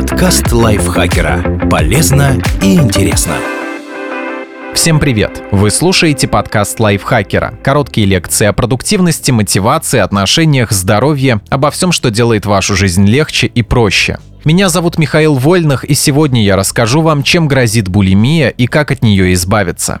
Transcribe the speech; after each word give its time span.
Подкаст 0.00 0.50
лайфхакера. 0.50 1.68
Полезно 1.70 2.40
и 2.62 2.76
интересно. 2.76 3.34
Всем 4.72 4.98
привет! 4.98 5.42
Вы 5.50 5.70
слушаете 5.70 6.26
подкаст 6.26 6.80
лайфхакера. 6.80 7.52
Короткие 7.62 8.06
лекции 8.06 8.46
о 8.46 8.54
продуктивности, 8.54 9.30
мотивации, 9.30 9.98
отношениях, 9.98 10.72
здоровье, 10.72 11.42
обо 11.50 11.70
всем, 11.70 11.92
что 11.92 12.10
делает 12.10 12.46
вашу 12.46 12.76
жизнь 12.76 13.04
легче 13.04 13.46
и 13.46 13.60
проще. 13.60 14.18
Меня 14.46 14.70
зовут 14.70 14.96
Михаил 14.96 15.34
Вольных, 15.34 15.84
и 15.84 15.92
сегодня 15.92 16.42
я 16.42 16.56
расскажу 16.56 17.02
вам, 17.02 17.22
чем 17.22 17.46
грозит 17.46 17.88
булимия 17.88 18.48
и 18.48 18.66
как 18.68 18.92
от 18.92 19.02
нее 19.02 19.34
избавиться. 19.34 20.00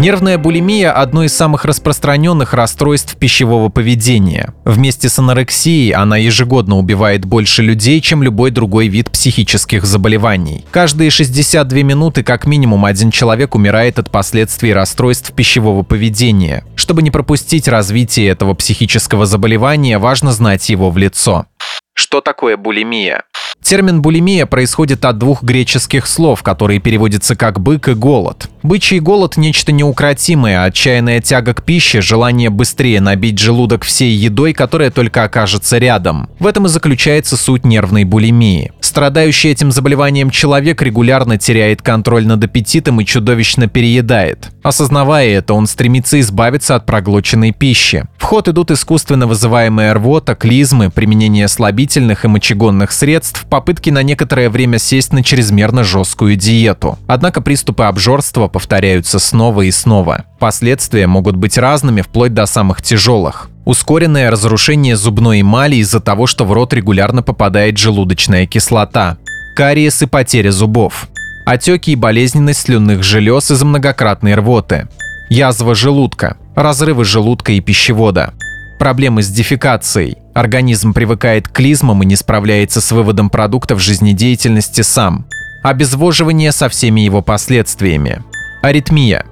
Нервная 0.00 0.38
булимия– 0.38 0.92
одно 0.94 1.24
из 1.24 1.36
самых 1.36 1.66
распространенных 1.66 2.54
расстройств 2.54 3.16
пищевого 3.16 3.68
поведения. 3.68 4.54
Вместе 4.64 5.10
с 5.10 5.18
анорексией 5.18 5.90
она 5.90 6.16
ежегодно 6.16 6.78
убивает 6.78 7.26
больше 7.26 7.60
людей, 7.60 8.00
чем 8.00 8.22
любой 8.22 8.50
другой 8.50 8.88
вид 8.88 9.10
психических 9.10 9.84
заболеваний. 9.84 10.64
Каждые 10.70 11.10
62 11.10 11.82
минуты 11.82 12.22
как 12.22 12.46
минимум 12.46 12.86
один 12.86 13.10
человек 13.10 13.54
умирает 13.54 13.98
от 13.98 14.10
последствий 14.10 14.72
расстройств 14.72 15.34
пищевого 15.34 15.82
поведения. 15.82 16.64
Чтобы 16.76 17.02
не 17.02 17.10
пропустить 17.10 17.68
развитие 17.68 18.28
этого 18.28 18.54
психического 18.54 19.26
заболевания, 19.26 19.98
важно 19.98 20.32
знать 20.32 20.70
его 20.70 20.90
в 20.90 20.96
лицо. 20.96 21.44
Что 21.92 22.22
такое 22.22 22.56
булимия? 22.56 23.24
Термин 23.62 24.00
булимия 24.02 24.46
происходит 24.46 25.04
от 25.04 25.18
двух 25.18 25.42
греческих 25.42 26.06
слов, 26.06 26.42
которые 26.42 26.80
переводятся 26.80 27.36
как 27.36 27.60
«бык» 27.60 27.88
и 27.88 27.94
«голод». 27.94 28.48
Бычий 28.62 29.00
голод– 29.00 29.36
нечто 29.36 29.70
неукротимое, 29.72 30.64
отчаянная 30.64 31.20
тяга 31.20 31.54
к 31.54 31.62
пище, 31.62 32.00
желание 32.00 32.50
быстрее 32.50 33.00
набить 33.00 33.38
желудок 33.38 33.84
всей 33.84 34.12
едой, 34.12 34.54
которая 34.54 34.90
только 34.90 35.24
окажется 35.24 35.78
рядом. 35.78 36.28
В 36.38 36.46
этом 36.46 36.66
и 36.66 36.68
заключается 36.68 37.36
суть 37.36 37.64
нервной 37.64 38.04
булимии. 38.04 38.72
Страдающий 38.90 39.50
этим 39.50 39.70
заболеванием 39.70 40.30
человек 40.30 40.82
регулярно 40.82 41.38
теряет 41.38 41.80
контроль 41.80 42.26
над 42.26 42.42
аппетитом 42.42 43.00
и 43.00 43.04
чудовищно 43.04 43.68
переедает. 43.68 44.50
Осознавая 44.64 45.28
это, 45.28 45.54
он 45.54 45.68
стремится 45.68 46.18
избавиться 46.18 46.74
от 46.74 46.86
проглоченной 46.86 47.52
пищи. 47.52 48.06
В 48.18 48.24
ход 48.24 48.48
идут 48.48 48.72
искусственно 48.72 49.28
вызываемые 49.28 49.92
рвота, 49.92 50.34
клизмы, 50.34 50.90
применение 50.90 51.46
слабительных 51.46 52.24
и 52.24 52.28
мочегонных 52.28 52.90
средств, 52.90 53.46
попытки 53.48 53.90
на 53.90 54.02
некоторое 54.02 54.50
время 54.50 54.80
сесть 54.80 55.12
на 55.12 55.22
чрезмерно 55.22 55.84
жесткую 55.84 56.34
диету. 56.34 56.98
Однако 57.06 57.40
приступы 57.40 57.84
обжорства 57.84 58.48
повторяются 58.48 59.20
снова 59.20 59.62
и 59.62 59.70
снова. 59.70 60.24
Последствия 60.40 61.06
могут 61.06 61.36
быть 61.36 61.58
разными, 61.58 62.00
вплоть 62.00 62.32
до 62.32 62.46
самых 62.46 62.80
тяжелых. 62.80 63.50
Ускоренное 63.66 64.30
разрушение 64.30 64.96
зубной 64.96 65.42
эмали 65.42 65.76
из-за 65.76 66.00
того, 66.00 66.26
что 66.26 66.46
в 66.46 66.52
рот 66.52 66.72
регулярно 66.72 67.22
попадает 67.22 67.76
желудочная 67.76 68.46
кислота. 68.46 69.18
Кариес 69.54 70.00
и 70.00 70.06
потеря 70.06 70.50
зубов. 70.50 71.08
Отеки 71.44 71.92
и 71.92 71.94
болезненность 71.94 72.62
слюнных 72.62 73.02
желез 73.02 73.50
из-за 73.50 73.66
многократной 73.66 74.34
рвоты. 74.34 74.88
Язва 75.28 75.74
желудка. 75.74 76.38
Разрывы 76.56 77.04
желудка 77.04 77.52
и 77.52 77.60
пищевода. 77.60 78.32
Проблемы 78.78 79.22
с 79.22 79.28
дефекацией. 79.28 80.16
Организм 80.32 80.94
привыкает 80.94 81.48
к 81.48 81.52
клизмам 81.52 82.02
и 82.02 82.06
не 82.06 82.16
справляется 82.16 82.80
с 82.80 82.90
выводом 82.92 83.28
продуктов 83.28 83.82
жизнедеятельности 83.82 84.80
сам. 84.80 85.26
Обезвоживание 85.62 86.50
со 86.50 86.70
всеми 86.70 87.02
его 87.02 87.20
последствиями. 87.20 88.22
Аритмия. 88.62 89.26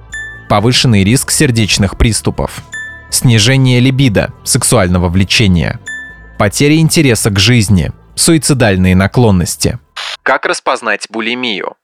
Повышенный 0.49 1.03
риск 1.03 1.29
сердечных 1.29 1.95
приступов. 1.95 2.63
Снижение 3.11 3.79
либидо, 3.79 4.33
сексуального 4.43 5.07
влечения. 5.07 5.79
Потеря 6.39 6.75
интереса 6.77 7.29
к 7.29 7.37
жизни. 7.37 7.91
Суицидальные 8.15 8.95
наклонности. 8.95 9.77
Как 10.23 10.47
распознать 10.47 11.05
булимию? 11.11 11.75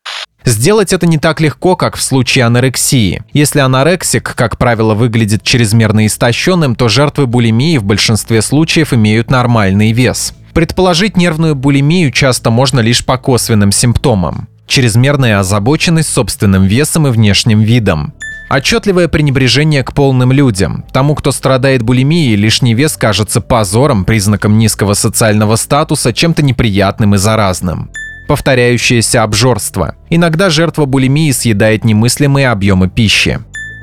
Сделать 0.45 0.93
это 0.93 1.05
не 1.05 1.19
так 1.19 1.41
легко, 1.41 1.75
как 1.75 1.95
в 1.95 2.01
случае 2.01 2.45
анорексии. 2.45 3.23
Если 3.33 3.59
анорексик, 3.59 4.33
как 4.35 4.57
правило, 4.57 4.95
выглядит 4.95 5.43
чрезмерно 5.43 6.07
истощенным, 6.07 6.75
то 6.75 6.87
жертвы 6.87 7.27
булимии 7.27 7.77
в 7.77 7.83
большинстве 7.83 8.41
случаев 8.41 8.93
имеют 8.93 9.29
нормальный 9.29 9.91
вес. 9.91 10.33
Предположить 10.55 11.17
нервную 11.17 11.53
булимию 11.53 12.11
часто 12.11 12.49
можно 12.49 12.79
лишь 12.79 13.05
по 13.05 13.19
косвенным 13.19 13.71
симптомам 13.71 14.47
чрезмерная 14.67 15.39
озабоченность 15.39 16.09
собственным 16.09 16.65
весом 16.65 17.07
и 17.07 17.11
внешним 17.11 17.61
видом. 17.61 18.13
Отчетливое 18.47 19.07
пренебрежение 19.07 19.83
к 19.83 19.93
полным 19.93 20.31
людям. 20.31 20.85
Тому, 20.91 21.15
кто 21.15 21.31
страдает 21.31 21.81
булимией, 21.81 22.35
лишний 22.35 22.75
вес 22.75 22.95
кажется 22.95 23.41
позором, 23.41 24.05
признаком 24.05 24.57
низкого 24.59 24.93
социального 24.93 25.55
статуса, 25.55 26.13
чем-то 26.13 26.43
неприятным 26.43 27.15
и 27.15 27.17
заразным. 27.17 27.89
Повторяющееся 28.27 29.23
обжорство. 29.23 29.95
Иногда 30.09 30.49
жертва 30.49 30.85
булимии 30.85 31.31
съедает 31.31 31.83
немыслимые 31.83 32.49
объемы 32.49 32.87
пищи. 32.87 33.39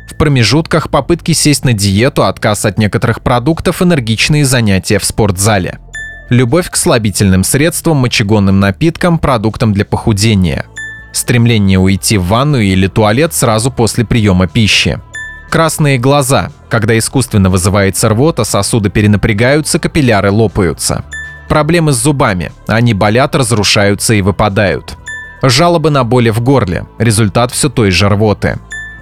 В 0.09 0.17
промежутках 0.17 0.91
попытки 0.91 1.33
сесть 1.33 1.65
на 1.65 1.73
диету, 1.73 2.25
отказ 2.25 2.65
от 2.65 2.79
некоторых 2.79 3.23
продуктов, 3.23 3.83
энергичные 3.83 4.45
занятия 4.45 4.99
в 4.99 5.05
спортзале. 5.05 5.79
Любовь 6.29 6.71
к 6.71 6.77
слабительным 6.77 7.43
средствам, 7.43 7.99
мочегонным 7.99 8.61
напиткам, 8.61 9.19
продуктам 9.19 9.73
для 9.73 9.85
похудения– 9.85 10.67
Стремление 11.13 11.79
уйти 11.79 12.17
в 12.19 12.27
ванну 12.27 12.59
или 12.59 12.87
туалет 12.87 13.35
сразу 13.35 13.71
после 13.71 14.05
приема 14.05 14.47
пищи. 14.47 14.99
Красные 15.51 15.99
глаза. 15.99 16.51
Когда 16.71 16.97
искусственно 16.97 17.51
вызывается 17.51 18.09
рвота, 18.09 18.45
сосуды 18.45 18.89
перенапрягаются, 18.89 19.79
капилляры 19.79 20.31
лопаются. 20.31 21.05
Проблемы 21.49 21.93
с 21.93 21.97
зубами. 21.97 22.51
Они 22.67 22.95
болят, 22.95 23.35
разрушаются 23.35 24.15
и 24.15 24.23
выпадают. 24.23 24.97
Жалобы 25.43 25.91
на 25.91 26.05
боли 26.05 26.31
в 26.31 26.41
горле. 26.41 26.87
Результат 26.99 27.53
все 27.53 27.69
той 27.69 27.91
же 27.91 28.09
рвоты. 28.09 28.59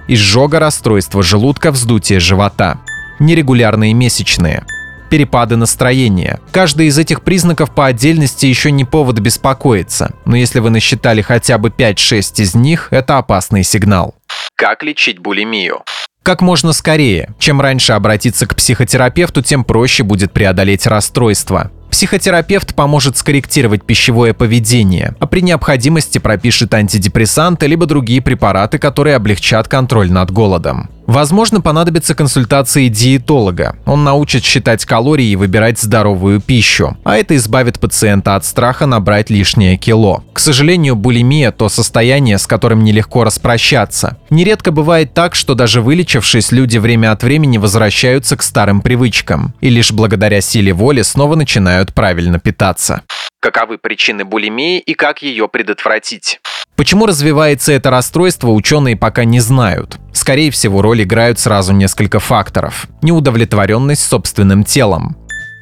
Изжога, 0.09 0.59
расстройство 0.59 1.23
желудка, 1.23 1.71
вздутие 1.71 2.19
живота. 2.19 2.79
Нерегулярные 3.19 3.93
месячные 3.93 4.65
перепады 5.11 5.57
настроения. 5.57 6.39
Каждый 6.51 6.87
из 6.87 6.97
этих 6.97 7.21
признаков 7.21 7.75
по 7.75 7.85
отдельности 7.85 8.45
еще 8.45 8.71
не 8.71 8.85
повод 8.85 9.19
беспокоиться, 9.19 10.13
но 10.25 10.37
если 10.37 10.59
вы 10.59 10.69
насчитали 10.69 11.21
хотя 11.21 11.57
бы 11.57 11.69
5-6 11.69 12.41
из 12.41 12.55
них, 12.55 12.87
это 12.91 13.17
опасный 13.17 13.63
сигнал. 13.63 14.15
Как 14.55 14.83
лечить 14.83 15.19
булимию? 15.19 15.81
Как 16.23 16.41
можно 16.41 16.71
скорее. 16.71 17.33
Чем 17.39 17.59
раньше 17.59 17.93
обратиться 17.93 18.45
к 18.47 18.55
психотерапевту, 18.55 19.41
тем 19.41 19.63
проще 19.63 20.03
будет 20.03 20.31
преодолеть 20.31 20.87
расстройство. 20.87 21.71
Психотерапевт 21.89 22.73
поможет 22.73 23.17
скорректировать 23.17 23.83
пищевое 23.83 24.33
поведение, 24.33 25.15
а 25.19 25.27
при 25.27 25.41
необходимости 25.41 26.19
пропишет 26.19 26.73
антидепрессанты 26.73 27.67
либо 27.67 27.85
другие 27.85 28.21
препараты, 28.21 28.77
которые 28.77 29.17
облегчат 29.17 29.67
контроль 29.67 30.09
над 30.09 30.31
голодом. 30.31 30.89
Возможно, 31.11 31.59
понадобится 31.59 32.15
консультации 32.15 32.87
диетолога. 32.87 33.75
Он 33.85 34.05
научит 34.05 34.45
считать 34.45 34.85
калории 34.85 35.25
и 35.25 35.35
выбирать 35.35 35.77
здоровую 35.77 36.39
пищу, 36.39 36.95
а 37.03 37.17
это 37.17 37.35
избавит 37.35 37.81
пациента 37.81 38.35
от 38.35 38.45
страха 38.45 38.85
набрать 38.85 39.29
лишнее 39.29 39.75
кило. 39.75 40.23
К 40.31 40.39
сожалению, 40.39 40.95
булимия– 40.95 41.51
то 41.51 41.67
состояние, 41.67 42.37
с 42.37 42.47
которым 42.47 42.85
нелегко 42.85 43.25
распрощаться. 43.25 44.19
Нередко 44.29 44.71
бывает 44.71 45.13
так, 45.13 45.35
что 45.35 45.53
даже 45.53 45.81
вылечившись, 45.81 46.53
люди 46.53 46.77
время 46.77 47.11
от 47.11 47.23
времени 47.23 47.57
возвращаются 47.57 48.37
к 48.37 48.41
старым 48.41 48.79
привычкам 48.79 49.53
и 49.59 49.67
лишь 49.67 49.91
благодаря 49.91 50.39
силе 50.39 50.71
воли 50.71 51.01
снова 51.01 51.35
начинают 51.35 51.93
правильно 51.93 52.39
питаться. 52.39 53.01
Каковы 53.41 53.79
причины 53.79 54.23
булимии 54.23 54.79
и 54.79 54.93
как 54.93 55.21
ее 55.21 55.49
предотвратить? 55.49 56.39
Почему 56.77 57.05
развивается 57.05 57.73
это 57.73 57.89
расстройство, 57.89 58.47
ученые 58.47 58.95
пока 58.95 59.25
не 59.25 59.39
знают. 59.39 59.99
Скорее 60.13 60.51
всего, 60.51 60.81
роль 60.81 61.03
играют 61.03 61.39
сразу 61.39 61.73
несколько 61.73 62.19
факторов. 62.19 62.87
Неудовлетворенность 63.01 64.03
собственным 64.03 64.63
телом. 64.63 65.17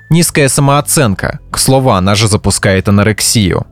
Низкая 0.09 0.49
самооценка. 0.49 1.39
К 1.51 1.57
слову, 1.57 1.91
она 1.91 2.15
же 2.15 2.27
запускает 2.27 2.89
анорексию. 2.89 3.67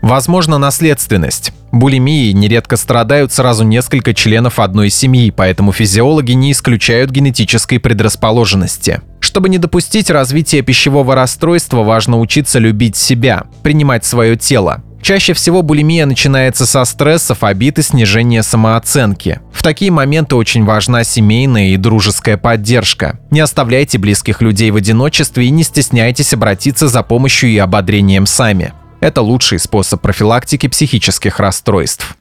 Возможно, 0.00 0.58
наследственность. 0.58 1.52
Булимией 1.72 2.34
нередко 2.34 2.76
страдают 2.76 3.32
сразу 3.32 3.64
несколько 3.64 4.12
членов 4.12 4.58
одной 4.58 4.90
семьи, 4.90 5.30
поэтому 5.30 5.72
физиологи 5.72 6.32
не 6.32 6.52
исключают 6.52 7.10
генетической 7.10 7.78
предрасположенности. 7.78 9.00
Чтобы 9.20 9.48
не 9.48 9.56
допустить 9.56 10.10
развития 10.10 10.60
пищевого 10.60 11.14
расстройства, 11.14 11.82
важно 11.82 12.20
учиться 12.20 12.58
любить 12.58 12.96
себя, 12.96 13.44
принимать 13.62 14.04
свое 14.04 14.36
тело, 14.36 14.82
Чаще 15.04 15.34
всего 15.34 15.60
булимия 15.60 16.06
начинается 16.06 16.64
со 16.64 16.82
стрессов, 16.86 17.44
обид 17.44 17.78
и 17.78 17.82
снижения 17.82 18.42
самооценки. 18.42 19.40
В 19.52 19.62
такие 19.62 19.90
моменты 19.90 20.34
очень 20.34 20.64
важна 20.64 21.04
семейная 21.04 21.74
и 21.74 21.76
дружеская 21.76 22.38
поддержка. 22.38 23.20
Не 23.30 23.40
оставляйте 23.40 23.98
близких 23.98 24.40
людей 24.40 24.70
в 24.70 24.76
одиночестве 24.76 25.44
и 25.44 25.50
не 25.50 25.62
стесняйтесь 25.62 26.32
обратиться 26.32 26.88
за 26.88 27.02
помощью 27.02 27.50
и 27.50 27.58
ободрением 27.58 28.24
сами. 28.24 28.72
Это 29.00 29.20
лучший 29.20 29.58
способ 29.58 30.00
профилактики 30.00 30.68
психических 30.68 31.38
расстройств. 31.38 32.16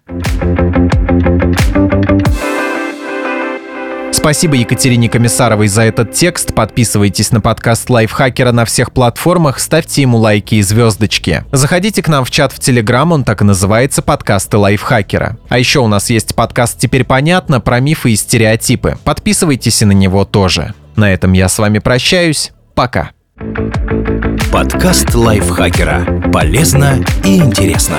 Спасибо 4.13 4.55
Екатерине 4.55 5.09
Комиссаровой 5.09 5.67
за 5.67 5.81
этот 5.81 6.13
текст. 6.13 6.53
Подписывайтесь 6.53 7.31
на 7.31 7.41
подкаст 7.41 7.89
Лайфхакера 7.89 8.51
на 8.51 8.63
всех 8.63 8.93
платформах, 8.93 9.59
ставьте 9.59 10.03
ему 10.03 10.19
лайки 10.19 10.55
и 10.55 10.61
звездочки. 10.61 11.43
Заходите 11.51 12.03
к 12.03 12.07
нам 12.07 12.23
в 12.23 12.29
чат 12.31 12.53
в 12.53 12.59
Телеграм, 12.59 13.11
он 13.11 13.23
так 13.23 13.41
и 13.41 13.43
называется 13.43 14.03
«Подкасты 14.03 14.57
Лайфхакера». 14.57 15.37
А 15.49 15.57
еще 15.57 15.79
у 15.79 15.87
нас 15.87 16.11
есть 16.11 16.35
подкаст 16.35 16.77
«Теперь 16.77 17.03
понятно» 17.03 17.59
про 17.59 17.79
мифы 17.79 18.11
и 18.11 18.15
стереотипы. 18.15 18.97
Подписывайтесь 19.03 19.81
и 19.81 19.85
на 19.85 19.93
него 19.93 20.25
тоже. 20.25 20.73
На 20.95 21.11
этом 21.11 21.33
я 21.33 21.49
с 21.49 21.57
вами 21.57 21.79
прощаюсь. 21.79 22.51
Пока. 22.75 23.11
Подкаст 24.51 25.13
Лайфхакера. 25.15 26.29
Полезно 26.31 27.03
и 27.25 27.37
интересно. 27.37 27.97